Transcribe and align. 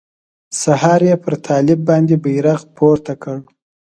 سهار 0.61 1.01
يې 1.09 1.15
پر 1.23 1.33
طالب 1.47 1.79
باندې 1.89 2.15
بيرغ 2.23 2.61
پورته 2.75 3.13
کړ. 3.23 3.37